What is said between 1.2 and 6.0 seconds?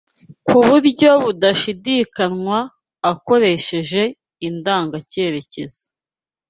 budashidikanywa akoresheje indanga-cyerekezo